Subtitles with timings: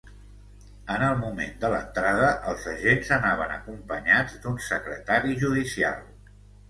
[0.93, 6.01] En el moment de l’entrada, els agents anaven acompanyats d’un secretari judicial.